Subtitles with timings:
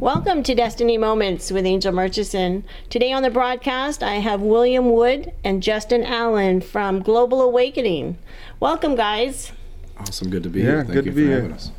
[0.00, 2.64] Welcome to Destiny Moments with Angel Murchison.
[2.88, 8.16] Today on the broadcast, I have William Wood and Justin Allen from Global Awakening.
[8.60, 9.52] Welcome, guys.
[9.98, 10.30] Awesome.
[10.30, 10.76] Good to be Yeah, here.
[10.84, 11.40] Thank good you to be for here.
[11.42, 11.72] having us.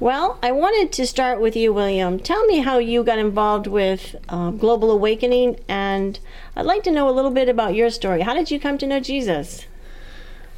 [0.00, 2.18] Well, I wanted to start with you, William.
[2.18, 6.18] Tell me how you got involved with uh, Global Awakening, and
[6.54, 8.20] I'd like to know a little bit about your story.
[8.20, 9.64] How did you come to know Jesus?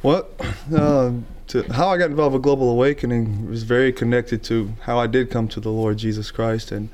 [0.03, 0.27] Well,
[0.75, 1.11] uh,
[1.47, 5.29] to how I got involved with Global Awakening was very connected to how I did
[5.29, 6.71] come to the Lord Jesus Christ.
[6.71, 6.89] And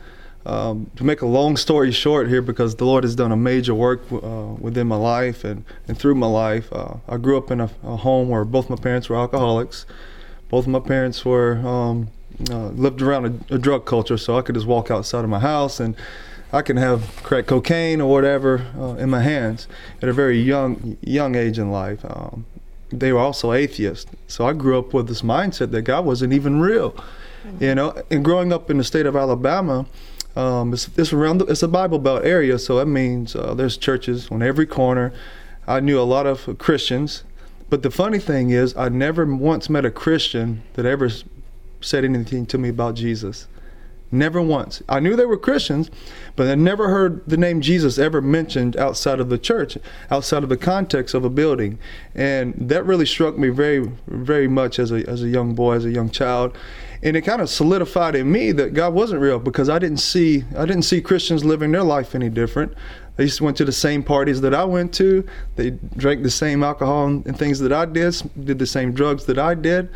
[0.46, 3.76] um, to make a long story short here, because the Lord has done a major
[3.76, 7.62] work uh, within my life and, and through my life, uh, I grew up in
[7.62, 9.86] a, a home where both my parents were alcoholics.
[10.50, 12.10] Both my parents were um,
[12.50, 15.40] uh, lived around a, a drug culture, so I could just walk outside of my
[15.40, 15.96] house and
[16.54, 19.68] I can have crack cocaine or whatever uh, in my hands
[20.02, 22.04] at a very young young age in life.
[22.04, 22.46] Um,
[22.92, 26.60] they were also atheists, so I grew up with this mindset that God wasn't even
[26.60, 26.96] real.
[27.60, 29.88] You know, and growing up in the state of Alabama,
[30.36, 33.78] um, it's, it's around the, it's a Bible Belt area, so that means uh, there's
[33.78, 35.12] churches on every corner.
[35.68, 37.24] I knew a lot of Christians,
[37.70, 41.10] but the funny thing is, I never once met a Christian that ever
[41.82, 43.48] said anything to me about Jesus.
[44.12, 44.84] Never once.
[44.90, 45.90] I knew they were Christians,
[46.36, 49.78] but I never heard the name Jesus ever mentioned outside of the church,
[50.10, 51.80] outside of the context of a building.
[52.14, 55.86] And that really struck me very, very much as a, as a young boy, as
[55.86, 56.58] a young child.
[57.04, 60.44] And it kind of solidified in me that God wasn't real because I didn't see
[60.56, 62.74] I didn't see Christians living their life any different.
[63.16, 65.26] They just went to the same parties that I went to.
[65.56, 69.26] They drank the same alcohol and and things that I did, did the same drugs
[69.26, 69.90] that I did.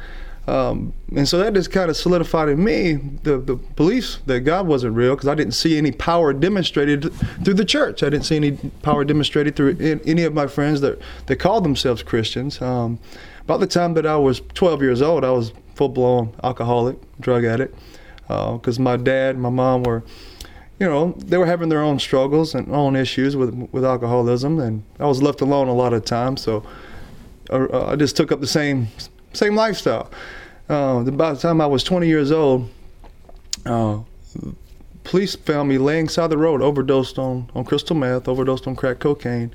[0.48, 2.94] Um, and so that just kind of solidified in me
[3.24, 7.12] the, the belief that God wasn't real because I didn't see any power demonstrated
[7.44, 8.04] through the church.
[8.04, 8.52] I didn't see any
[8.84, 12.62] power demonstrated through in, any of my friends that, that called themselves Christians.
[12.62, 13.00] Um,
[13.42, 17.44] about the time that I was 12 years old, I was full blown alcoholic, drug
[17.44, 17.76] addict,
[18.28, 20.04] because my dad and my mom were
[20.80, 24.84] you know, they were having their own struggles and own issues with with alcoholism, and
[25.00, 26.42] I was left alone a lot of times.
[26.42, 26.66] So
[27.50, 28.88] uh, I just took up the same
[29.36, 30.10] same lifestyle.
[30.68, 32.70] Uh, by the time I was 20 years old,
[33.66, 34.00] uh,
[35.04, 39.00] police found me laying side the road, overdosed on on crystal meth, overdosed on crack
[39.00, 39.54] cocaine.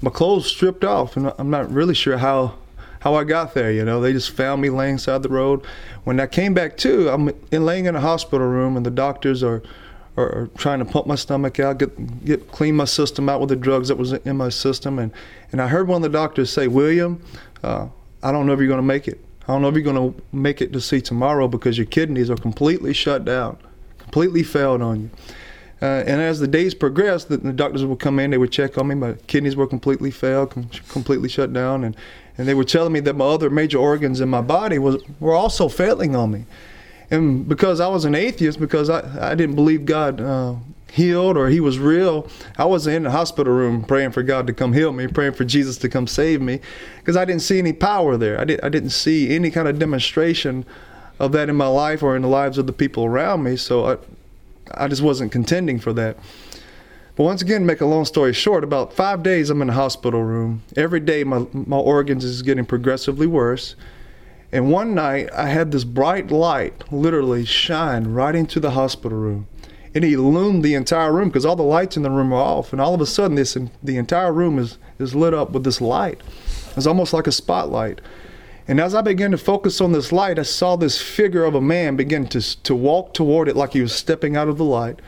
[0.00, 2.54] My clothes stripped off, and I'm not really sure how
[3.00, 3.72] how I got there.
[3.72, 5.64] You know, they just found me laying side the road.
[6.04, 9.42] When I came back to, I'm in, laying in a hospital room, and the doctors
[9.42, 9.62] are
[10.16, 13.48] are, are trying to pump my stomach out, get get clean my system out with
[13.48, 15.12] the drugs that was in my system, and
[15.50, 17.22] and I heard one of the doctors say, William,
[17.62, 17.88] uh,
[18.22, 19.20] I don't know if you're going to make it.
[19.42, 22.30] I don't know if you're going to make it to see tomorrow because your kidneys
[22.30, 23.58] are completely shut down,
[23.98, 25.10] completely failed on you.
[25.82, 28.78] Uh, and as the days progressed, the, the doctors would come in, they would check
[28.78, 28.94] on me.
[28.94, 31.96] My kidneys were completely failed, com- completely shut down, and,
[32.38, 35.34] and they were telling me that my other major organs in my body was were
[35.34, 36.44] also failing on me.
[37.10, 40.54] And because I was an atheist, because I, I didn't believe God uh,
[40.92, 44.52] healed or He was real, I wasn't in the hospital room praying for God to
[44.52, 46.60] come heal me, praying for Jesus to come save me,
[46.98, 48.38] because I didn't see any power there.
[48.38, 50.66] I, did, I didn't see any kind of demonstration
[51.18, 53.56] of that in my life or in the lives of the people around me.
[53.56, 53.96] So I,
[54.74, 56.18] I just wasn't contending for that.
[57.16, 60.22] But once again, make a long story short, about five days I'm in the hospital
[60.22, 60.62] room.
[60.76, 63.76] Every day my, my organs is getting progressively worse.
[64.50, 69.46] And one night I had this bright light literally shine right into the hospital room.
[69.94, 72.72] It illumined the entire room because all the lights in the room are off.
[72.72, 75.80] And all of a sudden, this the entire room is, is lit up with this
[75.80, 76.20] light.
[76.76, 78.00] It's almost like a spotlight.
[78.68, 81.60] And as I began to focus on this light, I saw this figure of a
[81.60, 85.00] man begin to, to walk toward it like he was stepping out of the light.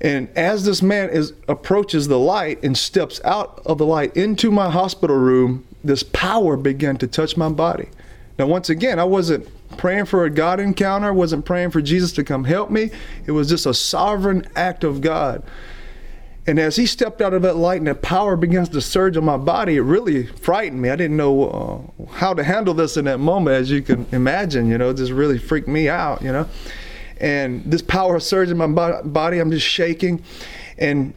[0.00, 4.50] And as this man is approaches the light and steps out of the light into
[4.50, 7.88] my hospital room, this power began to touch my body.
[8.38, 9.46] Now, once again, I wasn't
[9.78, 12.90] praying for a God encounter, wasn't praying for Jesus to come help me.
[13.26, 15.42] It was just a sovereign act of God.
[16.46, 19.24] And as he stepped out of that light and that power begins to surge on
[19.24, 20.90] my body, it really frightened me.
[20.90, 24.68] I didn't know uh, how to handle this in that moment, as you can imagine.
[24.68, 26.20] You know, it just really freaked me out.
[26.20, 26.48] You know,
[27.18, 29.38] and this power surged in my body.
[29.38, 30.22] I'm just shaking,
[30.76, 31.14] and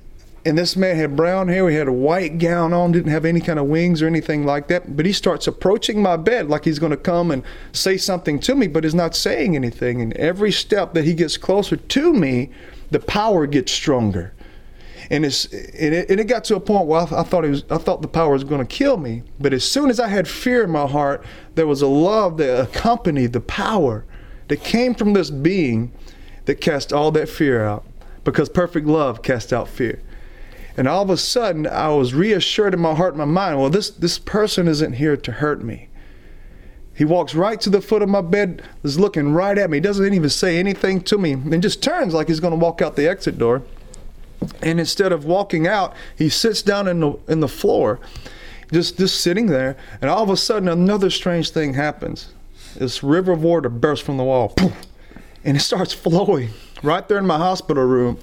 [0.48, 1.70] and this man had brown hair.
[1.70, 2.94] He had a white gown on.
[2.94, 4.96] Didn't have any kind of wings or anything like that.
[4.96, 8.56] But he starts approaching my bed like he's going to come and say something to
[8.56, 10.02] me, but he's not saying anything.
[10.02, 12.50] And every step that he gets closer to me,
[12.92, 14.34] the power gets stronger
[15.10, 17.50] and it's and it, and it got to a point where I, I thought it
[17.50, 19.24] was I thought the power was going to kill me.
[19.40, 21.24] But as soon as I had fear in my heart,
[21.56, 24.06] there was a love that accompanied the power
[24.48, 25.92] that came from this being
[26.46, 27.86] that cast all that fear out.
[28.24, 30.02] Because perfect love casts out fear.
[30.78, 33.60] And all of a sudden, I was reassured in my heart and my mind.
[33.60, 35.90] Well, this this person isn't here to hurt me.
[36.94, 39.80] He walks right to the foot of my bed, is looking right at me.
[39.80, 42.96] Doesn't even say anything to me, and just turns like he's going to walk out
[42.96, 43.64] the exit door.
[44.62, 48.00] And instead of walking out, he sits down in the in the floor,
[48.72, 49.78] just just sitting there.
[50.00, 52.34] And all of a sudden, another strange thing happens.
[52.76, 54.54] This river of water bursts from the wall,
[55.44, 56.50] and it starts flowing
[56.84, 58.20] right there in my hospital room.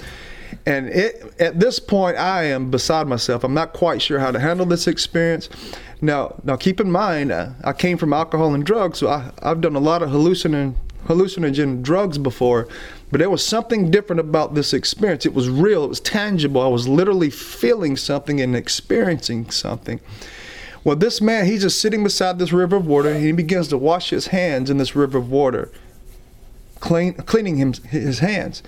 [0.66, 3.44] And it, at this point, I am beside myself.
[3.44, 5.50] I'm not quite sure how to handle this experience.
[6.00, 9.60] Now, now keep in mind, uh, I came from alcohol and drugs, so I, I've
[9.60, 10.74] done a lot of hallucinogen,
[11.06, 12.66] hallucinogen drugs before,
[13.10, 15.26] but there was something different about this experience.
[15.26, 16.62] It was real, it was tangible.
[16.62, 20.00] I was literally feeling something and experiencing something.
[20.82, 23.78] Well, this man, he's just sitting beside this river of water, and he begins to
[23.78, 25.70] wash his hands in this river of water,
[26.80, 28.62] clean, cleaning him, his hands.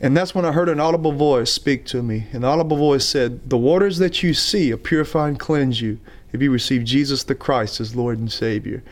[0.00, 2.26] And that's when I heard an audible voice speak to me.
[2.32, 5.98] And the audible voice said, The waters that you see are purify and cleanse you
[6.32, 8.82] if you receive Jesus the Christ as Lord and Savior.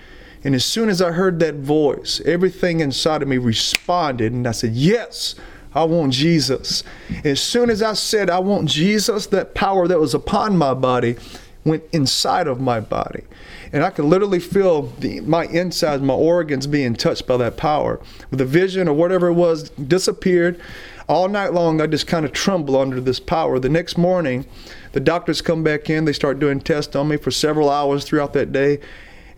[0.42, 4.52] And as soon as I heard that voice, everything inside of me responded, and I
[4.52, 5.36] said, Yes,
[5.74, 6.82] I want Jesus.
[7.24, 11.16] As soon as I said, I want Jesus, that power that was upon my body
[11.64, 13.24] went inside of my body.
[13.72, 18.00] And I could literally feel the, my insides, my organs being touched by that power.
[18.30, 20.60] The vision or whatever it was disappeared.
[21.08, 23.60] All night long, I just kind of tremble under this power.
[23.60, 24.44] The next morning,
[24.90, 26.04] the doctors come back in.
[26.04, 28.80] They start doing tests on me for several hours throughout that day,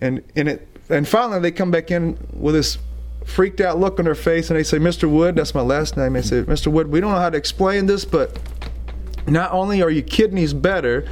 [0.00, 2.78] and and it and finally they come back in with this
[3.26, 5.10] freaked out look on their face, and they say, "Mr.
[5.10, 6.68] Wood, that's my last name." They say, "Mr.
[6.68, 8.38] Wood, we don't know how to explain this, but
[9.26, 11.04] not only are your kidneys better,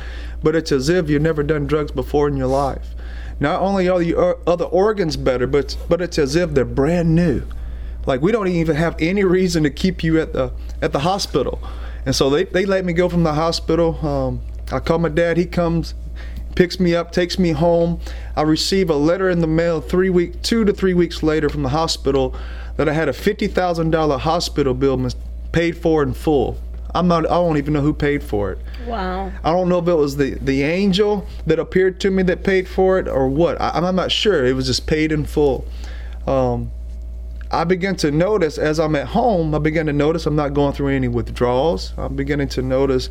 [0.43, 2.95] but it's as if you've never done drugs before in your life.
[3.39, 7.15] Not only are your uh, other organs better, but but it's as if they're brand
[7.15, 7.43] new."
[8.07, 11.61] Like we don't even have any reason to keep you at the at the hospital.
[12.05, 13.99] And so they, they let me go from the hospital.
[14.07, 15.37] Um, I call my dad.
[15.37, 15.95] He comes,
[16.55, 18.01] picks me up, takes me home.
[18.37, 21.65] I receive a letter in the mail three week, two to three weeks later from
[21.65, 22.37] the hospital
[22.77, 25.09] that I had a fifty thousand dollar hospital bill
[25.53, 26.59] paid for in full.
[26.95, 27.27] I'm not.
[27.27, 28.59] I don't even know who paid for it.
[28.87, 29.31] Wow.
[29.45, 32.69] I don't know if it was the the angel that appeared to me that paid
[32.69, 33.61] for it or what.
[33.61, 34.47] I, am not sure.
[34.47, 35.67] It was just paid in full.
[36.27, 36.71] Um,
[37.51, 40.73] I begin to notice as I'm at home, I begin to notice I'm not going
[40.73, 41.93] through any withdrawals.
[41.97, 43.09] I'm beginning to notice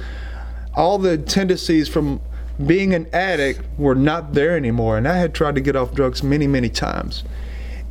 [0.76, 2.22] all the tendencies from
[2.66, 4.98] being an addict were not there anymore.
[4.98, 7.24] And I had tried to get off drugs many, many times.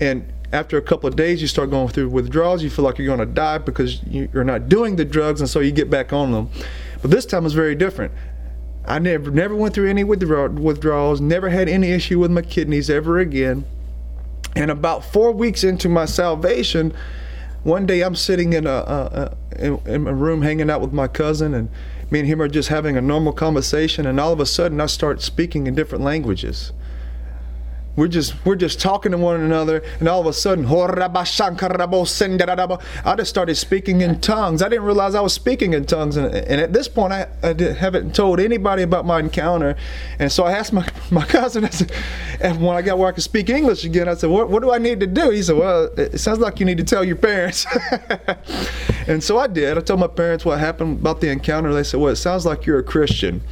[0.01, 2.63] And after a couple of days, you start going through withdrawals.
[2.63, 5.61] You feel like you're going to die because you're not doing the drugs, and so
[5.61, 6.51] you get back on them.
[7.03, 8.13] But this time was very different.
[8.87, 11.21] I never, never went through any withdrawals.
[11.21, 13.65] Never had any issue with my kidneys ever again.
[14.57, 16.93] And about four weeks into my salvation,
[17.65, 21.09] one day I'm sitting in a, a, a, in a room hanging out with my
[21.09, 21.71] cousin, and
[22.11, 24.87] me and him are just having a normal conversation, and all of a sudden I
[24.87, 26.73] start speaking in different languages
[27.97, 30.65] we're just we're just talking to one another and all of a sudden
[33.05, 34.63] I just started speaking in tongues.
[34.63, 36.17] I didn't realize I was speaking in tongues.
[36.17, 39.77] And, and at this point I, I haven't told anybody about my encounter.
[40.19, 41.93] And so I asked my, my cousin I said,
[42.41, 44.73] and when I got where I could speak English again I said what, what do
[44.73, 45.31] I need to do?
[45.31, 47.67] He said well it sounds like you need to tell your parents.
[49.07, 49.77] And so I did.
[49.77, 51.75] I told my parents what happened about the encounter.
[51.75, 53.43] They said well it sounds like you're a Christian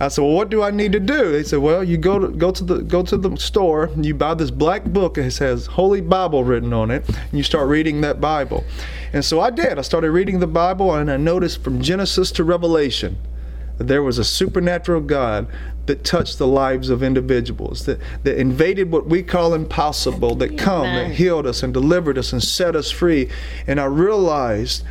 [0.00, 2.28] I said, "Well, what do I need to do?" They said, "Well, you go to
[2.28, 5.18] go to the go to the store and you buy this black book.
[5.18, 8.64] It has Holy Bible written on it, and you start reading that Bible."
[9.12, 9.78] And so I did.
[9.78, 13.18] I started reading the Bible, and I noticed from Genesis to Revelation
[13.76, 15.46] that there was a supernatural God
[15.86, 20.84] that touched the lives of individuals, that, that invaded what we call impossible, that come,
[20.84, 23.28] that healed us and delivered us and set us free.
[23.66, 24.84] And I realized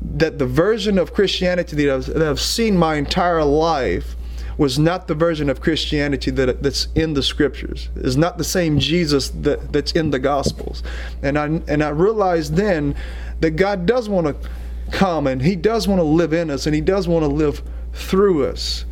[0.00, 4.15] that the version of Christianity that I've, that I've seen my entire life
[4.58, 7.88] was not the version of Christianity that, that's in the scriptures.
[7.96, 10.82] Is not the same Jesus that, that's in the Gospels.
[11.22, 12.94] And I and I realized then
[13.40, 14.50] that God does want to
[14.90, 17.62] come and He does want to live in us and He does want to live
[17.92, 18.84] through us.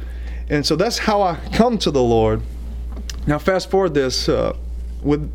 [0.48, 2.42] And so that's how I come to the Lord.
[3.26, 4.28] Now, fast forward this.
[4.28, 4.56] Uh,
[5.02, 5.30] with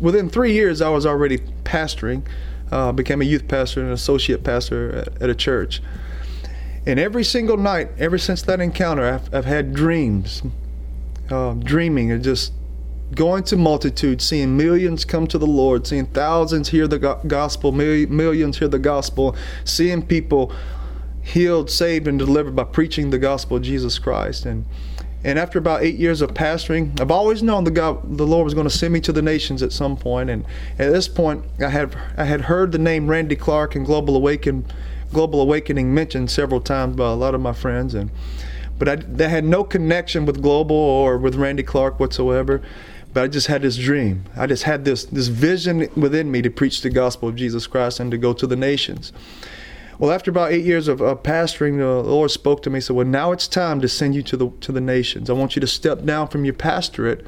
[0.00, 2.22] within three years, I was already pastoring.
[2.70, 5.82] Uh, became a youth pastor and an associate pastor at, at a church.
[6.86, 10.42] And every single night, ever since that encounter, I've, I've had dreams,
[11.30, 12.52] uh, dreaming of just
[13.14, 18.58] going to multitudes, seeing millions come to the Lord, seeing thousands hear the gospel, millions
[18.58, 20.52] hear the gospel, seeing people
[21.22, 24.44] healed, saved, and delivered by preaching the gospel of Jesus Christ.
[24.46, 24.64] And
[25.24, 28.54] and after about eight years of pastoring, I've always known the God, the Lord was
[28.54, 30.30] going to send me to the nations at some point.
[30.30, 30.44] And
[30.80, 34.64] at this point, I had I had heard the name Randy Clark and Global Awaken
[35.12, 38.10] Global Awakening mentioned several times by a lot of my friends, and
[38.78, 42.62] but I, they had no connection with Global or with Randy Clark whatsoever.
[43.12, 44.24] but I just had this dream.
[44.36, 48.00] I just had this this vision within me to preach the gospel of Jesus Christ
[48.00, 49.12] and to go to the nations.
[49.98, 52.80] Well, after about eight years of, of pastoring, the Lord spoke to me.
[52.80, 55.28] Said, "Well, now it's time to send you to the to the nations.
[55.28, 57.24] I want you to step down from your pastorate,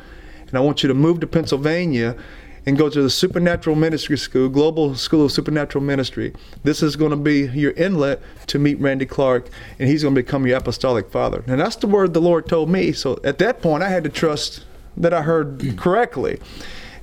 [0.48, 2.16] and I want you to move to Pennsylvania."
[2.66, 6.32] And go to the Supernatural Ministry School, Global School of Supernatural Ministry.
[6.62, 10.22] This is going to be your inlet to meet Randy Clark, and he's going to
[10.22, 11.44] become your apostolic father.
[11.46, 12.92] And that's the word the Lord told me.
[12.92, 14.64] So at that point, I had to trust
[14.96, 16.38] that I heard correctly.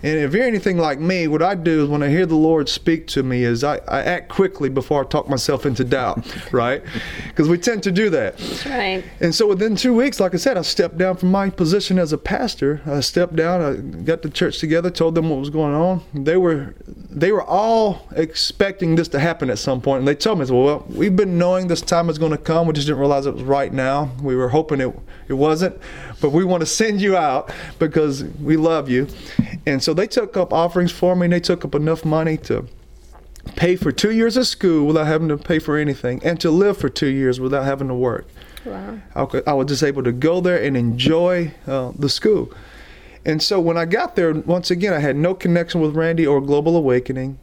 [0.03, 2.67] And if you're anything like me, what I do is when I hear the Lord
[2.67, 6.83] speak to me is I, I act quickly before I talk myself into doubt, right?
[7.27, 8.37] Because we tend to do that.
[8.37, 9.03] That's right.
[9.19, 12.13] And so within two weeks, like I said, I stepped down from my position as
[12.13, 12.81] a pastor.
[12.85, 16.03] I stepped down, I got the church together, told them what was going on.
[16.13, 16.75] They were
[17.11, 19.99] they were all expecting this to happen at some point.
[19.99, 22.67] And they told me, well, we've been knowing this time is going to come.
[22.67, 24.11] We just didn't realize it was right now.
[24.21, 25.77] We were hoping it, it wasn't.
[26.21, 29.07] But we want to send you out because we love you.
[29.65, 31.25] And so they took up offerings for me.
[31.25, 32.67] And they took up enough money to
[33.55, 36.77] pay for two years of school without having to pay for anything and to live
[36.77, 38.27] for two years without having to work.
[38.65, 38.99] Wow.
[39.15, 42.53] I, I was just able to go there and enjoy uh, the school.
[43.25, 46.41] And so when I got there, once again, I had no connection with Randy or
[46.41, 47.39] Global Awakening.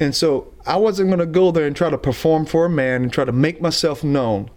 [0.00, 3.02] And so I wasn't going to go there and try to perform for a man
[3.02, 4.50] and try to make myself known.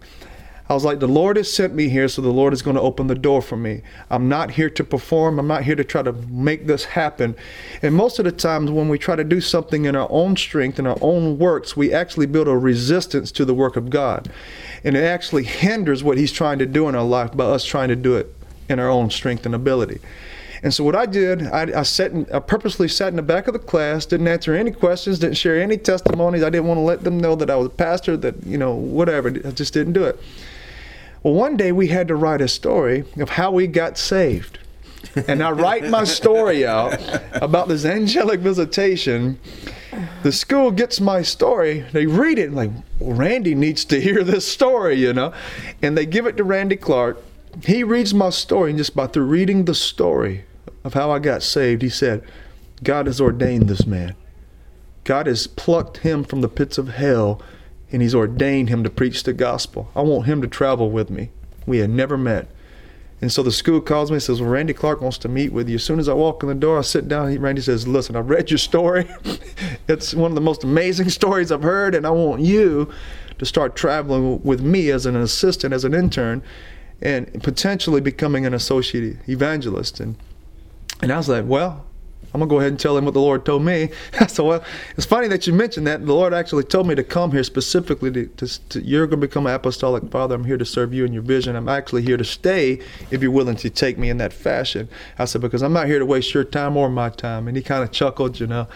[0.68, 2.82] I was like, the Lord has sent me here, so the Lord is going to
[2.82, 3.82] open the door for me.
[4.10, 5.38] I'm not here to perform.
[5.38, 7.36] I'm not here to try to make this happen.
[7.80, 10.78] And most of the times, when we try to do something in our own strength
[10.78, 14.30] and our own works, we actually build a resistance to the work of God.
[14.84, 17.88] And it actually hinders what He's trying to do in our life by us trying
[17.88, 18.34] to do it
[18.68, 20.00] in our own strength and ability.
[20.62, 23.46] And so what I did, I, I sat in, I purposely sat in the back
[23.46, 26.42] of the class, didn't answer any questions, didn't share any testimonies.
[26.42, 28.74] I didn't want to let them know that I was a pastor, that you know,
[28.74, 29.28] whatever.
[29.28, 30.20] I just didn't do it.
[31.22, 34.58] Well, one day we had to write a story of how we got saved.
[35.26, 37.00] And I write my story out
[37.34, 39.38] about this angelic visitation.
[40.22, 41.84] The school gets my story.
[41.92, 45.32] They read it like, well, Randy needs to hear this story, you know.
[45.82, 47.20] And they give it to Randy Clark.
[47.64, 50.44] He reads my story, and just by through reading the story
[50.84, 52.22] of how I got saved, he said,
[52.84, 54.14] God has ordained this man.
[55.02, 57.40] God has plucked him from the pits of hell
[57.90, 59.90] and he's ordained him to preach the gospel.
[59.94, 61.30] I want him to travel with me.
[61.66, 62.48] We had never met.
[63.20, 65.68] And so the school calls me and says, Well, Randy Clark wants to meet with
[65.68, 65.74] you.
[65.74, 67.28] As soon as I walk in the door, I sit down.
[67.28, 69.08] And Randy says, Listen, I've read your story.
[69.88, 72.92] it's one of the most amazing stories I've heard, and I want you
[73.38, 76.42] to start traveling with me as an assistant, as an intern,
[77.02, 79.98] and potentially becoming an associate evangelist.
[79.98, 80.16] And
[81.00, 81.86] and I was like, Well,
[82.34, 83.90] I'm gonna go ahead and tell him what the Lord told me.
[84.28, 84.64] so well,
[84.96, 86.04] it's funny that you mentioned that.
[86.04, 89.46] The Lord actually told me to come here specifically to, to, to, you're gonna become
[89.46, 90.34] an apostolic father.
[90.34, 91.56] I'm here to serve you in your vision.
[91.56, 92.80] I'm actually here to stay
[93.10, 94.88] if you're willing to take me in that fashion.
[95.18, 97.48] I said because I'm not here to waste your time or my time.
[97.48, 98.68] And he kind of chuckled, you know.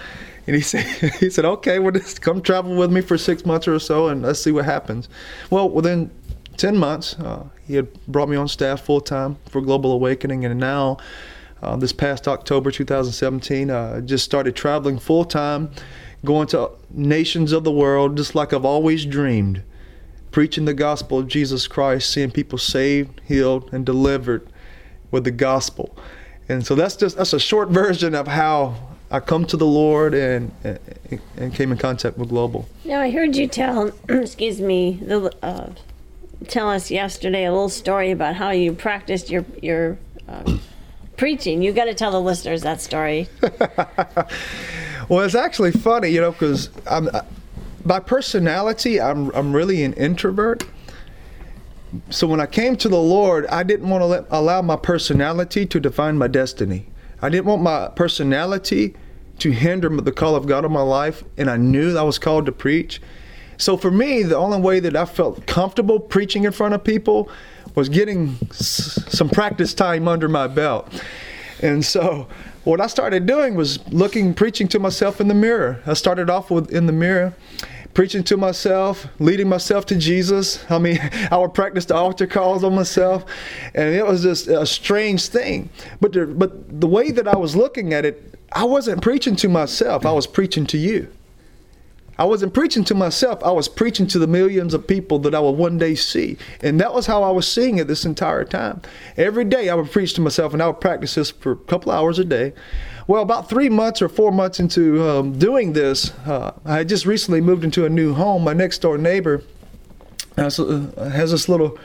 [0.46, 3.68] And he said, he said, okay, well, just come travel with me for six months
[3.68, 5.08] or so, and let's see what happens.
[5.50, 6.10] Well, within
[6.56, 10.58] 10 months, uh, he had brought me on staff full time for Global Awakening, and
[10.58, 10.98] now
[11.62, 13.70] uh, this past October 2017.
[13.70, 15.70] Uh, just started traveling full time,
[16.24, 19.62] going to nations of the world, just like I've always dreamed,
[20.30, 24.46] preaching the gospel of Jesus Christ, seeing people saved, healed, and delivered
[25.10, 25.96] with the gospel.
[26.48, 28.74] And so that's just that's a short version of how
[29.10, 32.68] I come to the Lord and and, and came in contact with Global.
[32.84, 35.70] Now I heard you tell, excuse me, the, uh,
[36.48, 39.98] tell us yesterday a little story about how you practiced your your.
[40.28, 40.58] Uh,
[41.22, 41.62] preaching.
[41.62, 43.28] You got to tell the listeners that story.
[45.08, 47.20] well, it's actually funny, you know, because I'm uh,
[47.86, 50.64] by personality, I'm I'm really an introvert.
[52.10, 55.64] So when I came to the Lord, I didn't want to let, allow my personality
[55.64, 56.88] to define my destiny.
[57.20, 58.96] I didn't want my personality
[59.38, 62.46] to hinder the call of God on my life, and I knew I was called
[62.46, 63.00] to preach.
[63.62, 67.30] So for me, the only way that I felt comfortable preaching in front of people
[67.76, 70.88] was getting s- some practice time under my belt.
[71.60, 72.26] And so
[72.64, 75.80] what I started doing was looking, preaching to myself in the mirror.
[75.86, 77.34] I started off with in the mirror,
[77.94, 80.68] preaching to myself, leading myself to Jesus.
[80.68, 80.98] I mean,
[81.30, 83.24] I would practice the altar calls on myself,
[83.76, 85.70] and it was just a strange thing.
[86.00, 89.48] But the, but the way that I was looking at it, I wasn't preaching to
[89.48, 90.04] myself.
[90.04, 91.06] I was preaching to you.
[92.18, 93.42] I wasn't preaching to myself.
[93.42, 96.36] I was preaching to the millions of people that I would one day see.
[96.60, 98.82] And that was how I was seeing it this entire time.
[99.16, 101.90] Every day I would preach to myself and I would practice this for a couple
[101.90, 102.52] hours a day.
[103.06, 107.06] Well, about three months or four months into um, doing this, uh, I had just
[107.06, 108.44] recently moved into a new home.
[108.44, 109.42] My next door neighbor
[110.36, 111.78] has, uh, has this little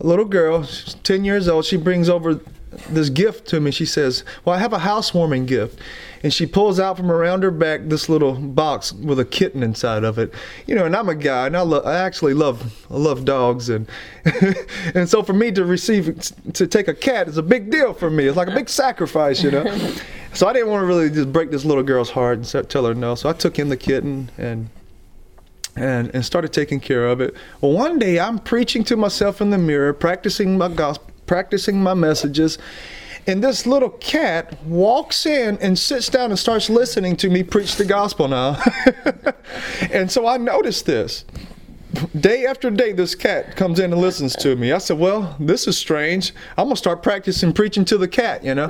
[0.00, 1.64] little girl, she's 10 years old.
[1.64, 2.40] She brings over
[2.88, 3.70] this gift to me.
[3.70, 5.78] She says, "Well, I have a housewarming gift,"
[6.22, 10.04] and she pulls out from around her back this little box with a kitten inside
[10.04, 10.32] of it.
[10.66, 13.68] You know, and I'm a guy, and I, lo- I actually love I love dogs,
[13.68, 13.88] and
[14.94, 16.20] and so for me to receive
[16.54, 18.26] to take a cat is a big deal for me.
[18.26, 19.64] It's like a big sacrifice, you know.
[20.32, 22.94] so I didn't want to really just break this little girl's heart and tell her
[22.94, 23.14] no.
[23.14, 24.70] So I took in the kitten and
[25.78, 27.34] and, and started taking care of it.
[27.60, 31.94] Well, one day I'm preaching to myself in the mirror, practicing my gospel, practicing my
[31.94, 32.58] messages,
[33.28, 37.76] and this little cat walks in and sits down and starts listening to me preach
[37.76, 38.60] the gospel now.
[39.92, 41.24] and so I noticed this.
[42.18, 44.72] Day after day, this cat comes in and listens to me.
[44.72, 46.32] I said, Well, this is strange.
[46.56, 48.68] I'm going to start practicing preaching to the cat, you know?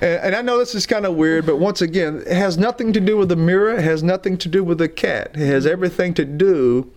[0.00, 3.00] And I know this is kind of weird, but once again, it has nothing to
[3.00, 3.74] do with the mirror.
[3.74, 5.32] It has nothing to do with the cat.
[5.34, 6.90] It has everything to do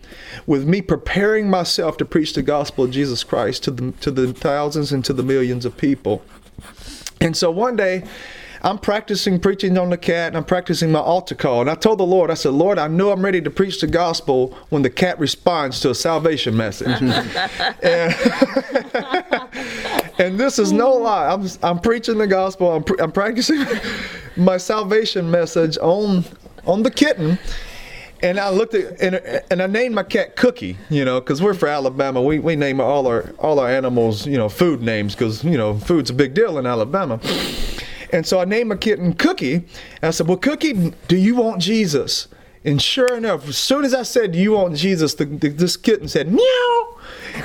[0.48, 4.34] with me preparing myself to preach the gospel of Jesus Christ to the to the
[4.34, 6.24] thousands and to the millions of people.
[7.20, 8.04] And so one day,
[8.66, 11.60] I'm practicing preaching on the cat and I'm practicing my altar call.
[11.62, 13.88] And I told the Lord, I said, Lord, I know I'm ready to preach the
[13.88, 17.02] gospel when the cat responds to a salvation message.
[17.02, 17.12] and,
[20.28, 21.04] and, this is no mm.
[21.04, 21.28] lie.
[21.28, 23.66] I'm, I'm preaching the gospel, I'm, I'm practicing
[24.38, 26.24] my salvation message on,
[26.66, 27.38] on the kitten
[28.24, 29.16] and I looked at and,
[29.52, 32.22] and I named my cat Cookie, you know, because we're from Alabama.
[32.22, 35.78] We, we name all our all our animals, you know, food names because you know
[35.78, 37.20] food's a big deal in Alabama.
[38.14, 39.56] And so I named my kitten Cookie.
[39.56, 39.66] And
[40.04, 42.28] I said, Well, Cookie, do you want Jesus?
[42.66, 45.16] And sure enough, as soon as I said, you want Jesus?
[45.16, 46.90] The, the, this kitten said, Meow.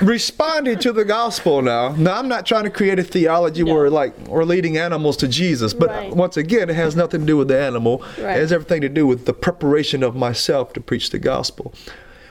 [0.03, 1.95] Responded to the gospel now.
[1.97, 3.75] Now, I'm not trying to create a theology no.
[3.75, 5.75] where, like, we're leading animals to Jesus.
[5.75, 6.15] But right.
[6.15, 8.37] once again, it has nothing to do with the animal, right.
[8.37, 11.75] it has everything to do with the preparation of myself to preach the gospel.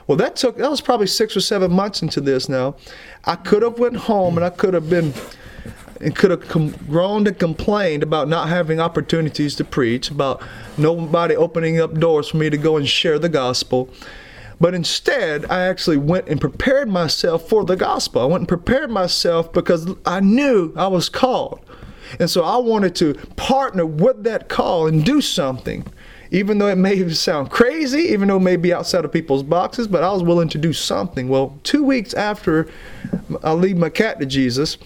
[0.06, 2.76] Well, that took, that was probably six or seven months into this now.
[3.24, 5.12] I could have went home and I could have been
[6.00, 10.42] and could have com- groaned and complained about not having opportunities to preach, about
[10.76, 13.88] nobody opening up doors for me to go and share the gospel.
[14.60, 18.22] But instead, I actually went and prepared myself for the gospel.
[18.22, 21.60] I went and prepared myself because I knew I was called.
[22.18, 25.86] And so I wanted to partner with that call and do something.
[26.30, 29.88] Even though it may sound crazy, even though it may be outside of people's boxes,
[29.88, 31.28] but I was willing to do something.
[31.28, 32.68] Well, two weeks after
[33.42, 34.76] I lead my cat to Jesus,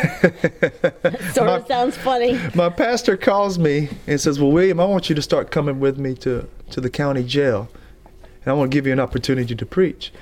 [1.32, 2.38] sort my, of sounds funny.
[2.54, 5.98] My pastor calls me and says, "Well, William, I want you to start coming with
[5.98, 7.68] me to to the county jail,
[8.14, 10.12] and I want to give you an opportunity to preach."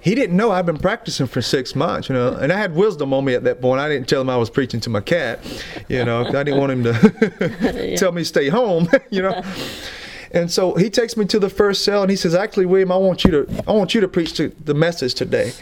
[0.00, 3.14] He didn't know I'd been practicing for six months, you know, and I had wisdom
[3.14, 3.80] on me at that point.
[3.80, 5.38] I didn't tell him I was preaching to my cat,
[5.88, 7.96] you know, I didn't want him to yeah.
[7.96, 9.40] tell me stay home, you know.
[10.32, 12.96] And so he takes me to the first cell and he says, "Actually, William, I
[12.96, 15.52] want you to I want you to preach to the message today."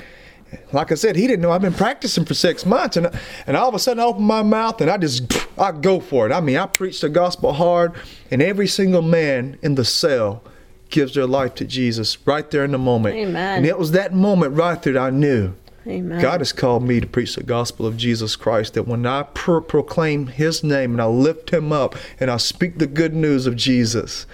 [0.72, 3.10] Like I said, he didn't know I've been practicing for six months, and
[3.46, 6.26] and all of a sudden I open my mouth and I just I go for
[6.26, 6.32] it.
[6.32, 7.94] I mean, I preach the gospel hard,
[8.30, 10.42] and every single man in the cell
[10.90, 13.16] gives their life to Jesus right there in the moment.
[13.16, 13.58] Amen.
[13.58, 15.54] And it was that moment right there that I knew.
[15.86, 16.20] Amen.
[16.20, 18.74] God has called me to preach the gospel of Jesus Christ.
[18.74, 22.78] That when I pro- proclaim His name and I lift Him up and I speak
[22.78, 24.26] the good news of Jesus,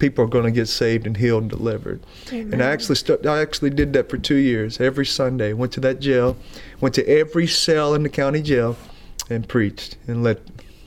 [0.00, 2.00] people are going to get saved and healed and delivered.
[2.32, 2.54] Amen.
[2.54, 4.80] And I actually st- I actually did that for two years.
[4.80, 6.36] Every Sunday, went to that jail,
[6.80, 8.76] went to every cell in the county jail,
[9.28, 10.40] and preached and led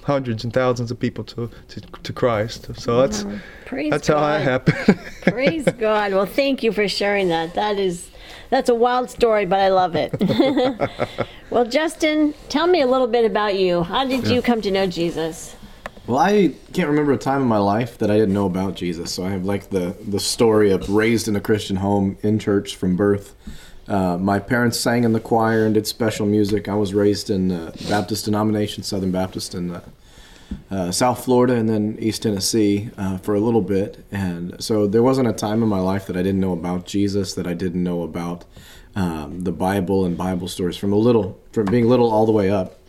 [0.03, 2.67] hundreds and thousands of people to to, to Christ.
[2.75, 3.25] So that's
[3.65, 4.17] Praise that's God.
[4.17, 4.99] how I happened.
[5.21, 6.11] Praise God.
[6.13, 7.53] Well, thank you for sharing that.
[7.53, 8.09] That is
[8.49, 10.13] that's a wild story, but I love it.
[11.49, 13.83] well, Justin, tell me a little bit about you.
[13.83, 14.33] How did yeah.
[14.33, 15.55] you come to know Jesus?
[16.05, 19.13] Well, I can't remember a time in my life that I didn't know about Jesus.
[19.13, 22.75] So I have like the the story of raised in a Christian home, in church
[22.75, 23.35] from birth.
[23.87, 26.67] Uh, my parents sang in the choir and did special music.
[26.67, 29.81] I was raised in the Baptist denomination, Southern Baptist in
[30.69, 34.05] uh, South Florida and then East Tennessee uh, for a little bit.
[34.11, 37.33] And so there wasn't a time in my life that I didn't know about Jesus,
[37.35, 38.45] that I didn't know about
[38.95, 42.49] um, the Bible and Bible stories from a little, from being little all the way
[42.49, 42.79] up.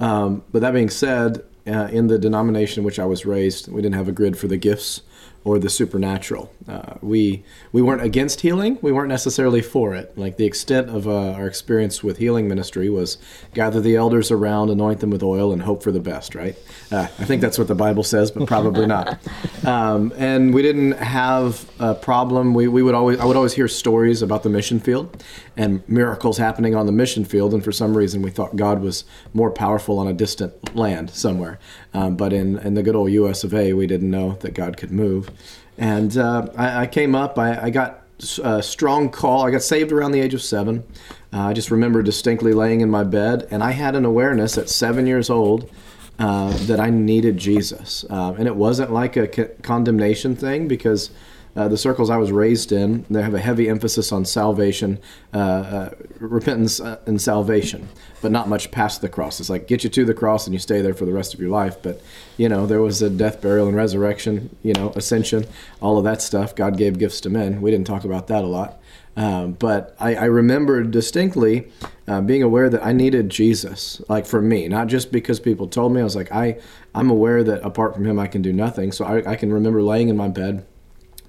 [0.00, 3.82] Um, but that being said, uh, in the denomination in which I was raised, we
[3.82, 5.02] didn't have a grid for the gifts
[5.44, 6.52] or the supernatural.
[6.68, 8.78] Uh, we we weren't against healing.
[8.80, 10.16] We weren't necessarily for it.
[10.16, 13.18] Like the extent of uh, our experience with healing ministry was
[13.52, 16.34] gather the elders around, anoint them with oil, and hope for the best.
[16.34, 16.56] Right?
[16.90, 19.18] Uh, I think that's what the Bible says, but probably not.
[19.64, 22.52] Um, and we didn't have a problem.
[22.52, 25.22] We, we would always I would always hear stories about the mission field
[25.56, 27.54] and miracles happening on the mission field.
[27.54, 31.60] And for some reason, we thought God was more powerful on a distant land somewhere.
[31.94, 33.44] Um, but in in the good old U.S.
[33.44, 35.30] of A., we didn't know that God could move.
[35.78, 38.02] And uh, I, I, came up, I, I, got
[38.42, 39.46] a strong call.
[39.46, 40.84] I got saved around the age of seven.
[41.32, 44.68] Uh, I just remember distinctly laying in my bed, and I had an awareness at
[44.68, 45.70] seven years old
[46.18, 48.04] uh, that I needed Jesus.
[48.08, 51.10] Uh, and it wasn't like a c- condemnation thing because
[51.54, 54.98] uh, the circles I was raised in, they have a heavy emphasis on salvation,
[55.34, 57.88] uh, uh, repentance uh, and salvation,
[58.22, 59.38] but not much past the cross.
[59.38, 61.40] It's like get you to the cross and you stay there for the rest of
[61.40, 61.76] your life.
[61.82, 62.00] But,
[62.38, 65.44] you know, there was a death, burial, and resurrection, you know, ascension,
[65.82, 66.54] all of that stuff.
[66.54, 67.60] God gave gifts to men.
[67.60, 68.80] We didn't talk about that a lot.
[69.14, 71.70] Um, but I, I, remember distinctly
[72.08, 75.92] uh, being aware that I needed Jesus, like for me, not just because people told
[75.92, 76.00] me.
[76.00, 76.58] I was like, I,
[76.94, 78.90] I'm aware that apart from Him, I can do nothing.
[78.90, 80.64] So I, I can remember laying in my bed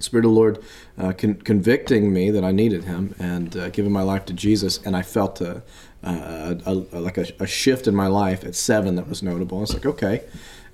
[0.04, 0.62] Spirit of the Lord
[0.98, 4.78] uh, con- convicting me that I needed Him and uh, giving my life to Jesus,
[4.84, 5.62] and I felt a,
[6.02, 9.58] a, a like a, a, shift in my life at seven that was notable.
[9.58, 10.22] I was like, okay,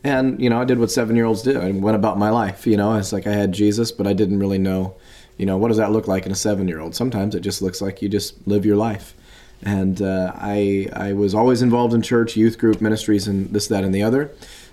[0.05, 1.59] and you know, I did what seven-year-olds do.
[1.61, 2.67] I went about my life.
[2.67, 4.97] You know, it's like I had Jesus, but I didn't really know.
[5.39, 6.95] You know, what does that look like in a seven-year-old?
[6.95, 9.15] Sometimes it just looks like you just live your life.
[9.63, 13.85] And uh, I I was always involved in church, youth group, ministries, and this, that,
[13.85, 14.33] and the other.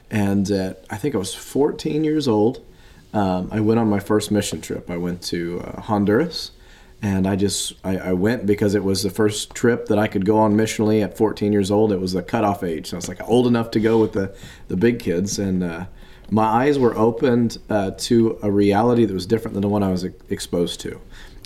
[0.10, 0.50] And
[0.90, 2.62] I think I was 14 years old
[3.14, 4.90] um, I went on my first mission trip.
[4.90, 6.52] I went to uh, Honduras,
[7.02, 10.26] and I just I, I, went because it was the first trip that I could
[10.26, 11.92] go on missionally at 14 years old.
[11.92, 14.36] It was the cutoff age, so I was like old enough to go with the
[14.68, 15.86] the big kids, and uh,
[16.30, 19.92] my eyes were opened uh, to a reality that was different than the one I
[19.92, 21.00] was exposed to,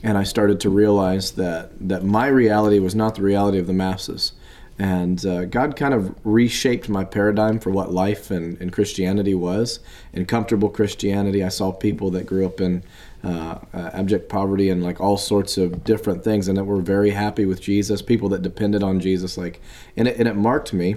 [0.04, 3.74] and I started to realize that that my reality was not the reality of the
[3.74, 4.34] masses
[4.80, 9.80] and uh, God kind of reshaped my paradigm for what life and, and, Christianity was.
[10.14, 12.84] In comfortable Christianity, I saw people that grew up in
[13.24, 17.12] uh, uh, abject poverty and like all sorts of different things, and that were very
[17.12, 18.02] happy with Jesus.
[18.02, 19.62] People that depended on Jesus, like,
[19.96, 20.96] and it, and it marked me.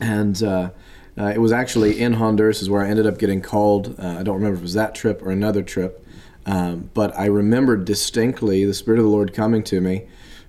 [0.00, 0.70] And uh,
[1.18, 3.94] uh, it was actually in Honduras is where I ended up getting called.
[4.00, 6.04] Uh, I don't remember if it was that trip or another trip,
[6.44, 10.06] um, but I remember distinctly the Spirit of the Lord coming to me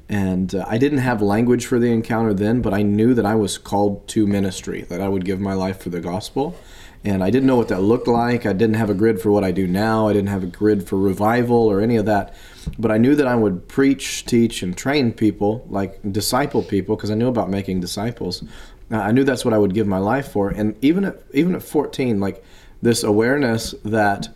[0.09, 3.35] and uh, I didn't have language for the encounter then, but I knew that I
[3.35, 6.55] was called to ministry, that I would give my life for the gospel.
[7.03, 8.45] And I didn't know what that looked like.
[8.45, 10.07] I didn't have a grid for what I do now.
[10.07, 12.33] I didn't have a grid for revival or any of that.
[12.79, 17.11] But I knew that I would preach, teach, and train people, like disciple people, because
[17.11, 18.43] I knew about making disciples.
[18.89, 20.49] I knew that's what I would give my life for.
[20.49, 22.43] And even at even at 14, like
[22.81, 24.29] this awareness that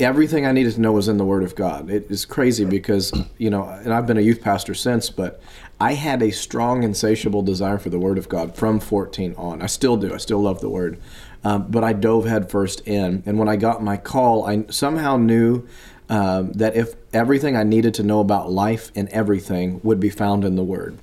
[0.00, 1.90] everything I needed to know was in the Word of God.
[1.90, 5.40] It is crazy because, you know, and I've been a youth pastor since, but
[5.80, 9.62] I had a strong, insatiable desire for the Word of God from 14 on.
[9.62, 10.12] I still do.
[10.12, 11.00] I still love the Word.
[11.44, 13.22] Um, but I dove headfirst in.
[13.26, 15.66] And when I got my call, I somehow knew
[16.08, 20.44] um, that if everything I needed to know about life and everything would be found
[20.44, 20.98] in the Word.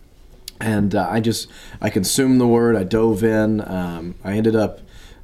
[0.60, 1.48] And uh, I just,
[1.80, 2.76] I consumed the Word.
[2.76, 3.62] I dove in.
[3.62, 4.80] Um, I ended up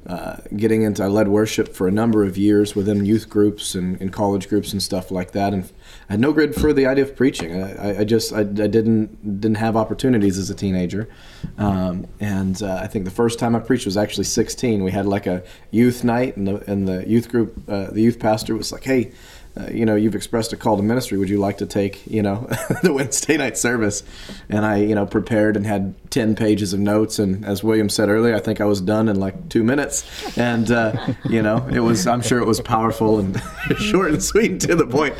[0.08, 3.98] uh, getting into, I led worship for a number of years within youth groups and,
[4.10, 5.70] college groups and stuff like that, and
[6.08, 7.62] I had no grid for the idea of preaching.
[7.62, 11.10] I, I just I, I, didn't didn't have opportunities as a teenager,
[11.58, 14.82] um, and uh, I think the first time I preached was actually 16.
[14.82, 18.18] We had like a youth night, and the and the youth group, uh, the youth
[18.18, 19.12] pastor was like, "Hey."
[19.58, 21.18] Uh, you know, you've expressed a call to ministry.
[21.18, 22.46] Would you like to take, you know,
[22.82, 24.02] the Wednesday night service?
[24.48, 27.18] And I, you know, prepared and had 10 pages of notes.
[27.18, 30.38] And as William said earlier, I think I was done in like two minutes.
[30.38, 33.40] And, uh, you know, it was, I'm sure it was powerful and
[33.78, 35.14] short and sweet to the point.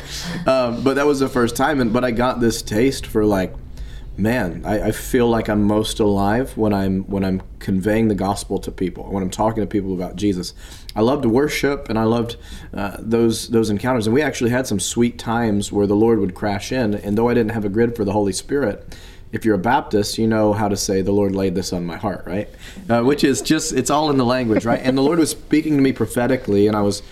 [0.47, 1.81] Um, but that was the first time.
[1.81, 3.53] And, but I got this taste for like,
[4.19, 8.59] man, I, I, feel like I'm most alive when I'm when I'm conveying the gospel
[8.59, 10.53] to people, when I'm talking to people about Jesus.
[10.95, 12.35] I loved worship and I loved
[12.73, 16.33] uh, those those encounters, and we actually had some sweet times where the Lord would
[16.33, 16.95] crash in.
[16.95, 18.95] And though I didn't have a grid for the Holy Spirit,
[19.31, 21.97] if you're a Baptist, you know how to say, The Lord laid this on my
[21.97, 22.49] heart, right?
[22.89, 24.79] Uh, which is just, it's all in the language, right?
[24.81, 27.03] And the Lord was speaking to me prophetically, and I was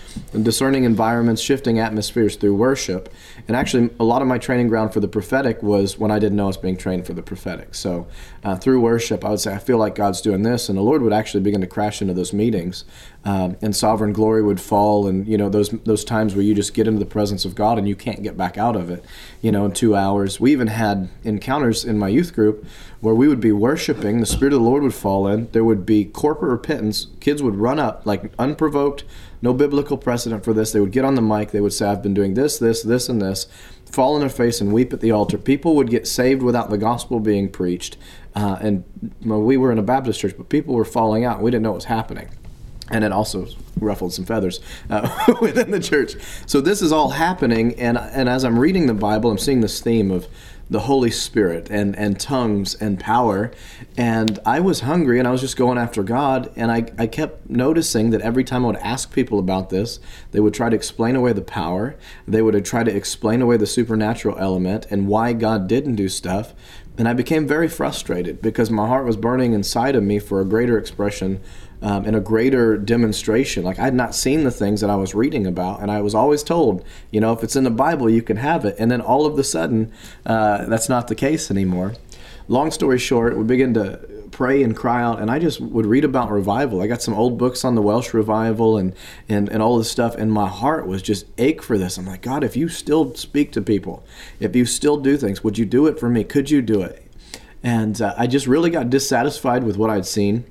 [0.42, 3.12] discerning environments, shifting atmospheres through worship.
[3.48, 6.36] And actually, a lot of my training ground for the prophetic was when I didn't
[6.36, 7.74] know I was being trained for the prophetic.
[7.74, 8.06] So
[8.44, 10.68] uh, through worship, I would say, I feel like God's doing this.
[10.68, 12.84] And the Lord would actually begin to crash into those meetings
[13.24, 16.72] um, and sovereign glory would fall, and you know those those times where you just
[16.72, 19.04] get into the presence of God and you can't get back out of it.
[19.42, 20.40] You know, in two hours.
[20.40, 22.64] We even had encounters in my youth group
[23.00, 24.20] where we would be worshiping.
[24.20, 25.50] The Spirit of the Lord would fall in.
[25.52, 27.08] There would be corporate repentance.
[27.20, 29.04] Kids would run up like unprovoked.
[29.40, 30.72] No biblical precedent for this.
[30.72, 31.50] They would get on the mic.
[31.50, 33.46] They would say, "I've been doing this, this, this, and this."
[33.86, 35.38] Fall on their face and weep at the altar.
[35.38, 37.96] People would get saved without the gospel being preached.
[38.34, 38.84] Uh, and
[39.24, 41.40] well, we were in a Baptist church, but people were falling out.
[41.40, 42.28] We didn't know what was happening
[42.90, 43.46] and it also
[43.80, 46.14] ruffled some feathers uh, within the church.
[46.46, 49.80] So this is all happening, and and as I'm reading the Bible, I'm seeing this
[49.80, 50.26] theme of
[50.70, 53.50] the Holy Spirit and, and tongues and power.
[53.96, 56.52] And I was hungry and I was just going after God.
[56.56, 59.98] And I, I kept noticing that every time I would ask people about this,
[60.32, 61.96] they would try to explain away the power.
[62.26, 66.54] They would try to explain away the supernatural element and why God didn't do stuff.
[66.98, 70.44] And I became very frustrated because my heart was burning inside of me for a
[70.44, 71.40] greater expression
[71.82, 73.64] um, and a greater demonstration.
[73.64, 76.14] Like I had not seen the things that I was reading about, and I was
[76.14, 78.76] always told, you know, if it's in the Bible, you can have it.
[78.78, 79.92] And then all of a sudden,
[80.26, 81.94] uh, that's not the case anymore.
[82.48, 86.04] Long story short, we begin to pray and cry out, and I just would read
[86.04, 86.80] about revival.
[86.80, 88.94] I got some old books on the Welsh revival and
[89.28, 91.98] and and all this stuff, and my heart was just ache for this.
[91.98, 94.04] I'm like, God, if you still speak to people,
[94.40, 96.24] if you still do things, would you do it for me?
[96.24, 97.04] Could you do it?
[97.62, 100.44] And uh, I just really got dissatisfied with what I'd seen.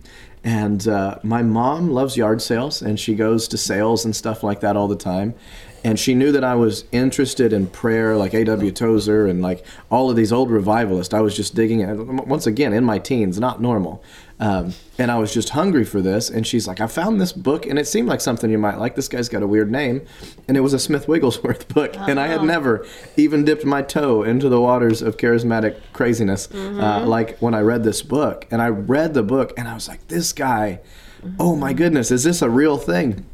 [0.47, 4.62] And uh, my mom loves yard sales, and she goes to sales and stuff like
[4.62, 5.36] that all the time.
[5.83, 8.71] And she knew that I was interested in prayer, like A.W.
[8.71, 11.13] Tozer and like all of these old revivalists.
[11.13, 14.01] I was just digging, once again, in my teens, not normal.
[14.39, 16.30] Um, and I was just hungry for this.
[16.30, 18.95] And she's like, I found this book, and it seemed like something you might like.
[18.95, 20.06] This guy's got a weird name.
[20.47, 21.95] And it was a Smith Wigglesworth book.
[21.97, 26.56] And I had never even dipped my toe into the waters of charismatic craziness uh,
[26.56, 26.80] mm-hmm.
[26.80, 28.45] uh, like when I read this book.
[28.52, 30.80] And I read the book, and I was like, this guy,
[31.21, 31.36] mm-hmm.
[31.39, 33.26] oh my goodness, is this a real thing?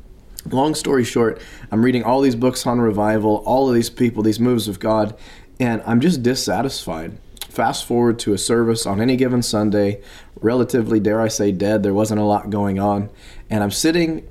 [0.51, 4.41] Long story short, I'm reading all these books on revival, all of these people, these
[4.41, 5.15] moves of God,
[5.57, 7.17] and I'm just dissatisfied
[7.53, 10.01] fast forward to a service on any given Sunday,
[10.41, 11.83] relatively, dare I say, dead.
[11.83, 13.11] There wasn't a lot going on.
[13.49, 14.27] And I'm sitting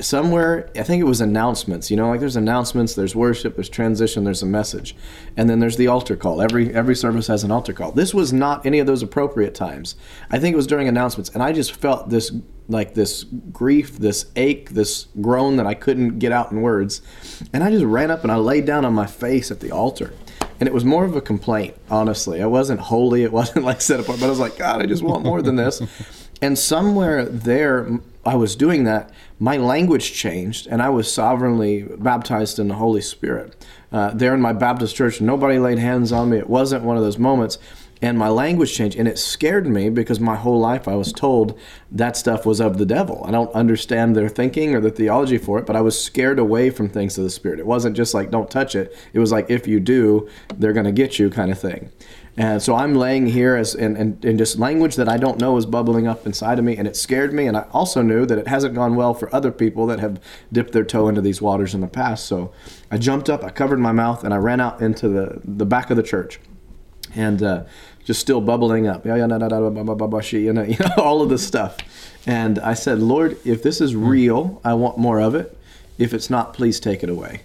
[0.00, 1.90] somewhere, I think it was announcements.
[1.90, 4.96] You know, like there's announcements, there's worship, there's transition, there's a message.
[5.36, 6.40] And then there's the altar call.
[6.40, 7.92] Every every service has an altar call.
[7.92, 9.96] This was not any of those appropriate times.
[10.30, 11.28] I think it was during announcements.
[11.30, 12.32] And I just felt this
[12.68, 17.02] like this grief, this ache, this groan that I couldn't get out in words.
[17.52, 20.14] And I just ran up and I laid down on my face at the altar
[20.62, 22.40] and it was more of a complaint honestly.
[22.40, 25.02] I wasn't holy it wasn't like set apart but i was like god i just
[25.02, 25.82] want more than this.
[26.40, 32.60] And somewhere there i was doing that my language changed and i was sovereignly baptized
[32.60, 33.56] in the holy spirit.
[33.90, 36.38] Uh, there in my baptist church nobody laid hands on me.
[36.38, 37.58] It wasn't one of those moments
[38.02, 41.58] and my language changed and it scared me because my whole life i was told
[41.90, 43.22] that stuff was of the devil.
[43.26, 46.68] I don't understand their thinking or the theology for it but i was scared away
[46.70, 47.60] from things of the spirit.
[47.60, 48.94] It wasn't just like don't touch it.
[49.12, 51.90] It was like if you do they're going to get you kind of thing.
[52.36, 55.56] And so i'm laying here as in, in, in just language that i don't know
[55.56, 58.38] is bubbling up inside of me and it scared me and i also knew that
[58.38, 60.18] it hasn't gone well for other people that have
[60.50, 62.26] dipped their toe into these waters in the past.
[62.26, 62.52] So
[62.90, 65.90] i jumped up i covered my mouth and i ran out into the, the back
[65.90, 66.40] of the church.
[67.14, 67.64] And uh,
[68.04, 69.06] just still bubbling up.
[69.06, 69.26] Yeah, yeah,
[70.42, 71.76] you know, you know, all of this stuff.
[72.26, 74.06] And I said, Lord, if this is hmm.
[74.06, 75.56] real, I want more of it.
[75.98, 77.42] If it's not, please take it away.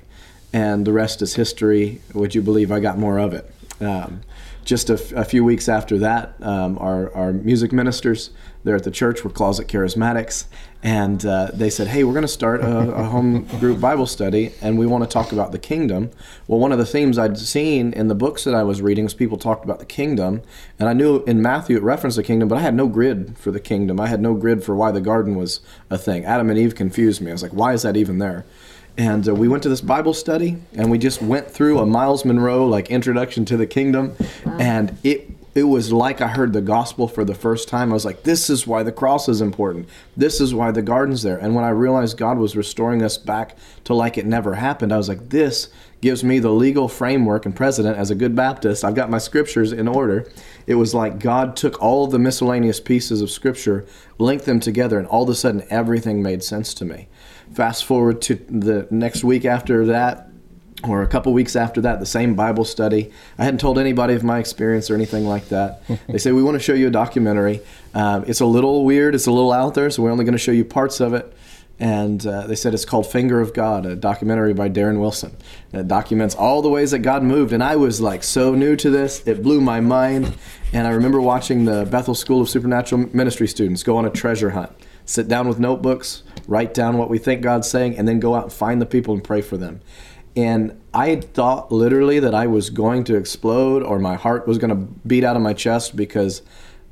[0.53, 2.01] And the rest is history.
[2.13, 3.51] Would you believe I got more of it?
[3.79, 4.21] Um,
[4.67, 8.31] just a, f- a few weeks after that, um, our, our music ministers
[8.65, 10.43] there at the church were Closet Charismatics,
[10.83, 14.51] and uh, they said, "Hey, we're going to start a, a, home group Bible study,
[14.61, 16.11] and we want to talk about the kingdom."
[16.47, 19.13] Well, one of the themes I'd seen in the books that I was reading was
[19.13, 20.41] people talked about the kingdom,
[20.77, 23.51] and I knew in Matthew it referenced the kingdom, but I had no grid for
[23.51, 24.01] the kingdom.
[24.01, 26.25] I had no grid for why the garden was a thing.
[26.25, 27.31] Adam and Eve confused me.
[27.31, 28.43] I was like, "Why is that even there?"
[28.97, 32.25] And uh, we went to this Bible study, and we just went through a Myles
[32.25, 34.57] Munroe like introduction to the kingdom, wow.
[34.59, 37.89] and it it was like I heard the gospel for the first time.
[37.89, 39.89] I was like, this is why the cross is important.
[40.15, 41.39] This is why the garden's there.
[41.39, 44.97] And when I realized God was restoring us back to like it never happened, I
[44.97, 48.85] was like, this gives me the legal framework and precedent as a good Baptist.
[48.85, 50.29] I've got my scriptures in order.
[50.67, 53.83] It was like God took all of the miscellaneous pieces of scripture,
[54.19, 57.07] linked them together, and all of a sudden everything made sense to me.
[57.53, 60.29] Fast forward to the next week after that,
[60.83, 63.11] or a couple weeks after that, the same Bible study.
[63.37, 65.81] I hadn't told anybody of my experience or anything like that.
[66.07, 67.61] they say, We want to show you a documentary.
[67.93, 70.39] Um, it's a little weird, it's a little out there, so we're only going to
[70.39, 71.33] show you parts of it.
[71.79, 75.35] And uh, they said it's called Finger of God, a documentary by Darren Wilson.
[75.71, 77.53] It documents all the ways that God moved.
[77.53, 80.35] And I was like so new to this, it blew my mind.
[80.73, 84.51] And I remember watching the Bethel School of Supernatural Ministry students go on a treasure
[84.51, 84.71] hunt
[85.07, 88.43] sit down with notebooks, write down what we think God's saying, and then go out
[88.43, 89.81] and find the people and pray for them.
[90.35, 94.69] And I thought literally that I was going to explode or my heart was going
[94.69, 96.43] to beat out of my chest because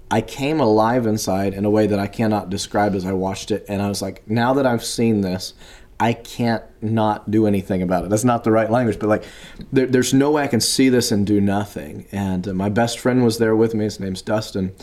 [0.10, 3.64] I came alive inside in a way that I cannot describe as I watched it.
[3.70, 5.54] And I was like, now that I've seen this,
[6.00, 8.10] I can't not do anything about it.
[8.10, 9.24] That's not the right language, but like,
[9.72, 12.06] there, there's no way I can see this and do nothing.
[12.12, 13.86] And uh, my best friend was there with me.
[13.86, 14.76] His name's Dustin,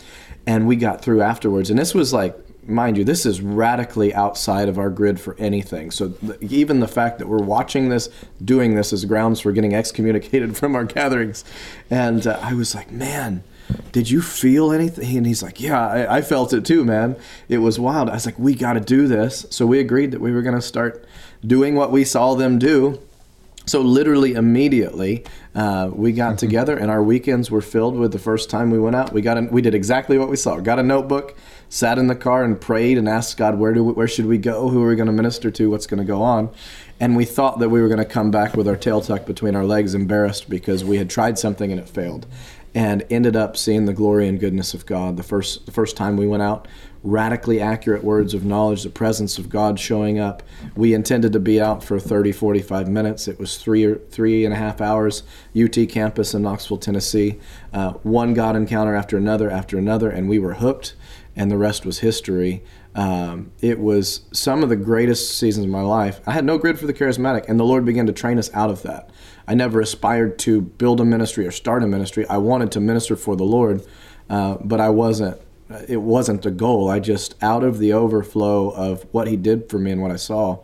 [0.47, 1.69] and we got through afterwards.
[1.69, 2.35] And this was like
[2.67, 5.91] mind you, this is radically outside of our grid for anything.
[5.91, 8.09] So even the fact that we're watching this,
[8.43, 11.43] doing this, is grounds for getting excommunicated from our gatherings.
[11.89, 13.43] And uh, I was like, man,
[13.91, 15.17] did you feel anything?
[15.17, 17.15] And he's like, yeah, I, I felt it too, man.
[17.49, 18.09] It was wild.
[18.09, 19.45] I was like, we got to do this.
[19.49, 21.05] So we agreed that we were going to start
[21.45, 22.99] doing what we saw them do.
[23.65, 25.23] So literally immediately,
[25.55, 28.95] uh, we got together, and our weekends were filled with the first time we went
[28.95, 29.13] out.
[29.13, 30.59] We got a, we did exactly what we saw.
[30.59, 31.37] Got a notebook,
[31.69, 34.37] sat in the car, and prayed and asked God, where do we, where should we
[34.37, 34.67] go?
[34.67, 35.69] Who are we going to minister to?
[35.69, 36.49] What's going to go on?
[36.99, 39.55] And we thought that we were going to come back with our tail tucked between
[39.55, 42.27] our legs, embarrassed because we had tried something and it failed
[42.75, 46.17] and ended up seeing the glory and goodness of God the first the first time
[46.17, 46.67] we went out.
[47.03, 50.41] Radically accurate words of knowledge, the presence of God showing up.
[50.75, 53.27] We intended to be out for 30, 45 minutes.
[53.27, 55.23] It was three three and a half hours.
[55.55, 57.39] UT campus in Knoxville, Tennessee.
[57.73, 60.95] Uh, one God encounter after another after another, and we were hooked.
[61.35, 62.63] And the rest was history.
[62.95, 66.21] Um, it was some of the greatest seasons of my life.
[66.27, 68.69] I had no grid for the charismatic, and the Lord began to train us out
[68.69, 69.09] of that.
[69.47, 72.27] I never aspired to build a ministry or start a ministry.
[72.27, 73.85] I wanted to minister for the Lord,
[74.29, 75.41] uh, but I wasn't.
[75.87, 76.89] It wasn't a goal.
[76.89, 80.17] I just out of the overflow of what He did for me and what I
[80.17, 80.59] saw,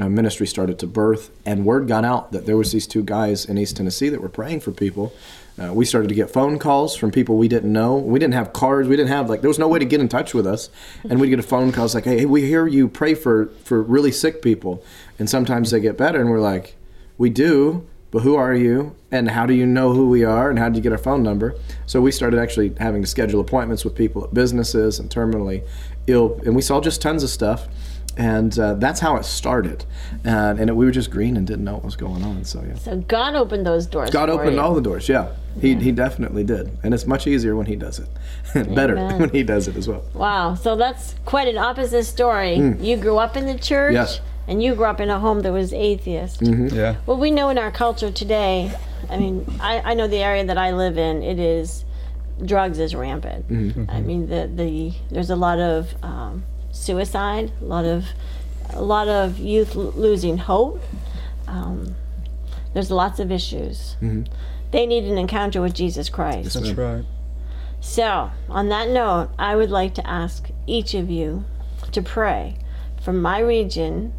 [0.00, 3.44] a ministry started to birth, and word got out that there was these two guys
[3.44, 5.12] in East Tennessee that were praying for people.
[5.60, 7.96] Uh, we started to get phone calls from people we didn't know.
[7.96, 8.88] We didn't have cards.
[8.88, 10.70] We didn't have like there was no way to get in touch with us,
[11.08, 11.88] and we'd get a phone call.
[11.92, 14.84] Like, hey, we hear you pray for for really sick people,
[15.18, 16.76] and sometimes they get better, and we're like,
[17.16, 20.58] we do, but who are you and how do you know who we are and
[20.58, 21.54] how did you get our phone number
[21.86, 25.62] so we started actually having to schedule appointments with people at businesses and terminally
[26.06, 27.68] ill and we saw just tons of stuff
[28.16, 29.84] and uh, that's how it started
[30.24, 32.62] and, and it, we were just green and didn't know what was going on so
[32.66, 34.10] yeah So God opened those doors.
[34.10, 34.60] god opened you.
[34.60, 37.98] all the doors yeah he, he definitely did and it's much easier when he does
[37.98, 38.08] it
[38.74, 39.20] better Amen.
[39.20, 40.54] when he does it as well Wow.
[40.54, 42.54] So that's quite an opposite story.
[42.80, 43.92] You grew up in the church.
[43.92, 44.20] Yes.
[44.48, 46.40] And you grew up in a home that was atheist.
[46.42, 46.96] Yeah.
[47.06, 48.72] Well, we know in our culture today,
[49.10, 51.84] I mean, I, I know the area that I live in, it is,
[52.44, 53.44] drugs is rampant.
[53.90, 58.06] I mean, the, the there's a lot of um, suicide, a lot of,
[58.70, 60.80] a lot of youth l- losing hope.
[61.46, 61.94] Um,
[62.72, 63.96] there's lots of issues.
[64.70, 66.54] They need an encounter with Jesus Christ.
[66.54, 67.04] That's right.
[67.80, 71.44] So, on that note, I would like to ask each of you
[71.92, 72.56] to pray
[73.00, 74.12] for my region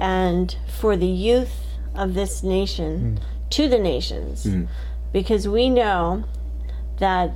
[0.00, 3.24] and for the youth of this nation hmm.
[3.50, 4.64] to the nations hmm.
[5.12, 6.24] because we know
[6.98, 7.32] that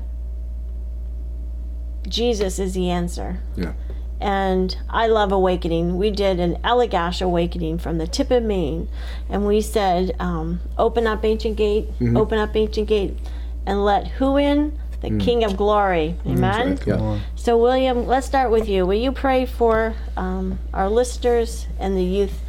[2.09, 3.41] Jesus is the answer.
[3.57, 3.73] yeah
[4.21, 5.99] And I love awakening.
[5.99, 8.89] We did an Allagash awakening from the tip of Maine,
[9.29, 12.17] and we said, um, "Open up ancient gate, mm-hmm.
[12.17, 13.19] open up ancient gate,
[13.67, 14.79] and let who in?
[15.01, 15.21] The mm.
[15.21, 16.31] King of Glory." Mm-hmm.
[16.31, 16.79] Amen.
[16.87, 17.21] yeah Come on.
[17.35, 18.87] So, William, let's start with you.
[18.87, 22.44] Will you pray for um, our listeners and the youth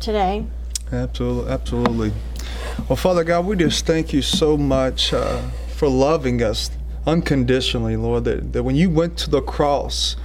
[0.00, 0.46] today?
[0.90, 2.12] Absolutely, absolutely.
[2.88, 6.70] Well, Father God, we just thank you so much uh, for loving us
[7.06, 8.24] unconditionally, Lord.
[8.24, 10.16] That, that when you went to the cross,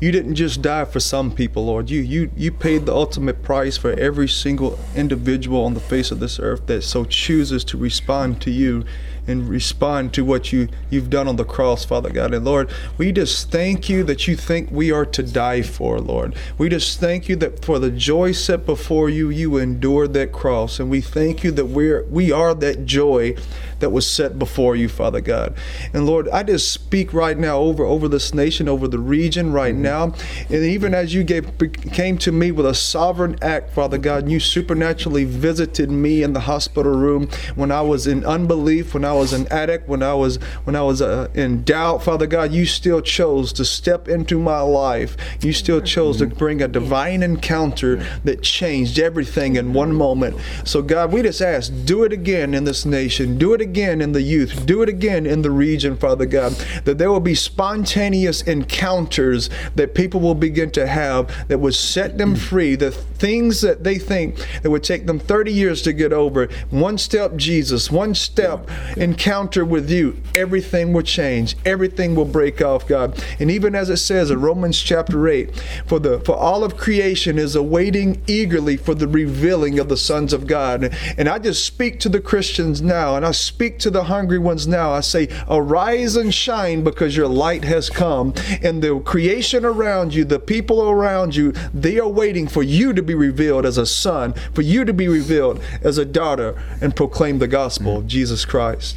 [0.00, 1.90] you didn't just die for some people, Lord.
[1.90, 6.20] You you you paid the ultimate price for every single individual on the face of
[6.20, 8.84] this earth that so chooses to respond to you
[9.26, 12.34] and respond to what you you've done on the cross, Father God.
[12.34, 16.34] And Lord, we just thank you that you think we are to die for, Lord.
[16.58, 20.78] We just thank you that for the joy set before you, you endured that cross,
[20.78, 23.36] and we thank you that we're we are that joy
[23.80, 25.54] that was set before you, Father God.
[25.92, 29.74] And Lord, I just speak right now over over this nation, over the region right
[29.74, 30.14] now,
[30.48, 31.50] and even as you gave
[31.92, 36.40] came to me with a sovereign act, Father God, you supernaturally visited me in the
[36.40, 40.36] hospital room when I was in unbelief, when I was an addict, when I was
[40.64, 44.60] when I was uh, in doubt, Father God, you still chose to step into my
[44.60, 45.16] life.
[45.40, 50.36] You still chose to bring a divine encounter that changed everything in one moment.
[50.64, 54.12] So God, we just ask, do it again in this nation, do it again in
[54.12, 56.52] the youth, do it again in the region, Father God,
[56.84, 62.18] that there will be spontaneous encounters that people will begin to have that would set
[62.18, 66.12] them free, the things that they think that would take them 30 years to get
[66.12, 66.48] over.
[66.70, 68.70] One step Jesus, one step
[69.04, 71.56] encounter with you, everything will change.
[71.64, 73.22] Everything will break off, God.
[73.38, 75.54] And even as it says in Romans chapter 8,
[75.86, 80.32] for the for all of creation is awaiting eagerly for the revealing of the sons
[80.32, 80.96] of God.
[81.18, 84.66] And I just speak to the Christians now, and I speak to the hungry ones
[84.66, 84.92] now.
[84.92, 88.32] I say, arise and shine because your light has come.
[88.62, 93.02] And the creation around you, the people around you, they are waiting for you to
[93.02, 97.38] be revealed as a son, for you to be revealed as a daughter, and proclaim
[97.38, 98.93] the gospel of Jesus Christ.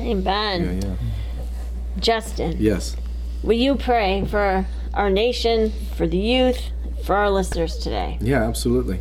[0.00, 0.82] Amen.
[0.82, 0.96] yeah
[2.00, 2.96] Justin, yes
[3.42, 6.70] will you pray for our nation, for the youth,
[7.04, 8.18] for our listeners today.
[8.20, 9.00] Yeah, absolutely.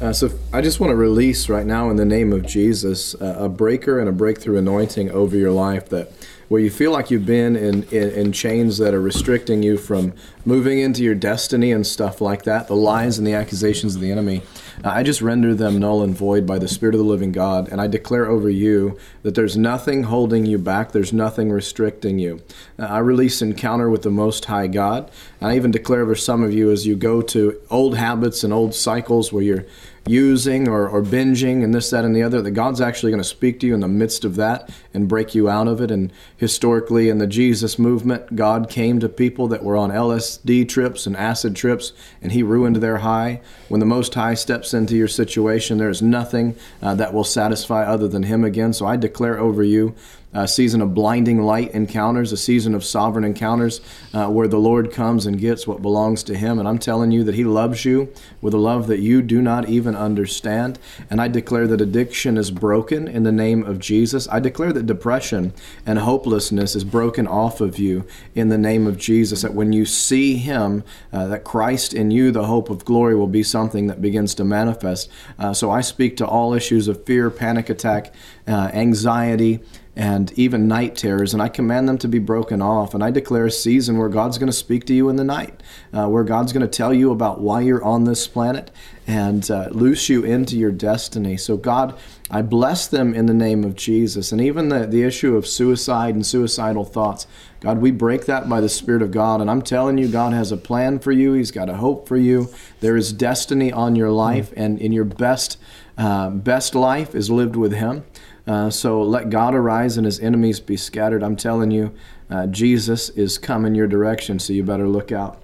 [0.00, 3.36] Uh, so I just want to release right now in the name of Jesus uh,
[3.38, 6.12] a breaker and a breakthrough anointing over your life that
[6.48, 10.12] where you feel like you've been in, in, in, chains that are restricting you from
[10.44, 14.12] moving into your destiny and stuff like that, the lies and the accusations of the
[14.12, 14.42] enemy.
[14.84, 17.80] I just render them null and void by the Spirit of the living God, and
[17.80, 22.42] I declare over you that there's nothing holding you back, there's nothing restricting you.
[22.78, 25.10] I release encounter with the Most High God,
[25.40, 28.52] and I even declare over some of you as you go to old habits and
[28.52, 29.66] old cycles where you're
[30.06, 33.28] using or, or binging and this, that, and the other, that God's actually going to
[33.28, 35.90] speak to you in the midst of that and break you out of it.
[35.90, 41.06] And historically, in the Jesus movement, God came to people that were on LSD trips
[41.06, 41.92] and acid trips,
[42.22, 43.40] and He ruined their high.
[43.68, 47.84] When the Most High steps into your situation, there is nothing uh, that will satisfy
[47.84, 48.72] other than Him again.
[48.72, 49.94] So I declare over you
[50.32, 53.80] a season of blinding light encounters, a season of sovereign encounters
[54.12, 56.58] uh, where the Lord comes and gets what belongs to Him.
[56.58, 58.12] And I'm telling you that He loves you
[58.42, 60.78] with a love that you do not even understand.
[61.08, 64.28] And I declare that addiction is broken in the name of Jesus.
[64.28, 65.54] I declare that depression
[65.86, 69.42] and hopelessness is broken off of you in the name of Jesus.
[69.42, 73.26] That when you see Him, uh, that Christ in you, the hope of glory, will
[73.26, 75.10] be something that begins to manifest.
[75.38, 78.12] Uh, so I speak to all issues of fear, panic attack,
[78.46, 79.60] uh, anxiety
[79.96, 82.92] and even night terrors, and I command them to be broken off.
[82.92, 85.62] And I declare a season where God's going to speak to you in the night,
[85.94, 88.70] uh, where God's going to tell you about why you're on this planet
[89.06, 91.38] and uh, loose you into your destiny.
[91.38, 91.98] So, God,
[92.30, 94.32] I bless them in the name of Jesus.
[94.32, 97.26] And even the, the issue of suicide and suicidal thoughts,
[97.60, 99.40] God, we break that by the Spirit of God.
[99.40, 102.18] And I'm telling you, God has a plan for you, He's got a hope for
[102.18, 102.48] you.
[102.80, 105.56] There is destiny on your life, and in your best,
[105.96, 108.04] uh, best life is lived with Him.
[108.46, 111.22] Uh, so let God arise and his enemies be scattered.
[111.22, 111.92] I'm telling you,
[112.30, 115.40] uh, Jesus is coming your direction, so you better look out.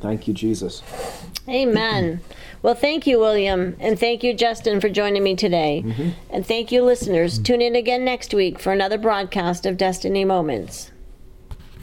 [0.00, 0.82] Thank you, Jesus.
[1.48, 2.20] Amen.
[2.62, 3.76] Well, thank you, William.
[3.80, 5.82] And thank you, Justin, for joining me today.
[5.84, 6.10] Mm-hmm.
[6.30, 7.38] And thank you, listeners.
[7.38, 10.89] Tune in again next week for another broadcast of Destiny Moments.